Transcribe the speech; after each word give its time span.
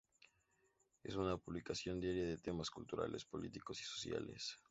Es 1.03 1.15
una 1.15 1.37
publicación 1.37 1.99
diaria 1.99 2.25
de 2.25 2.39
temas 2.39 2.71
culturales, 2.71 3.23
políticos 3.23 3.79
y 3.81 3.83
sociales. 3.83 4.57